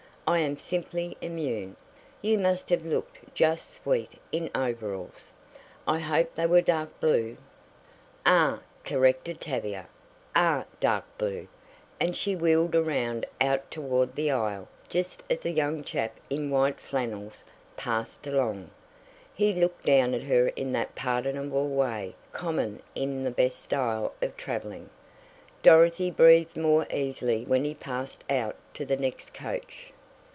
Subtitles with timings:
[0.27, 1.75] I am simply immune.
[2.21, 5.33] You must have looked just sweet in overalls.
[5.85, 7.35] I hope they were dark blue."
[8.25, 9.89] "Are," corrected Tavia,
[10.33, 11.49] "are dark blue,"
[11.99, 16.79] and she wheeled around out toward the aisle just as a young chap in white
[16.79, 17.43] flannels
[17.75, 18.69] passed along.
[19.35, 24.13] He looked down at her in that pardonable way common even in the best style
[24.21, 24.89] of traveling.
[25.61, 29.91] Dorothy breathed more easily when he passed out to the next coach.